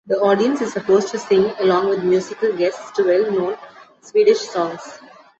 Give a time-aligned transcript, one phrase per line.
[0.07, 3.55] The audience is supposed to sing-along with musical guests to well-known
[4.01, 4.99] Swedish songs.